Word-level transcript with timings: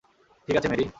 ঠিক 0.47 0.55
আছে, 0.57 0.69
মেরি। 0.69 0.85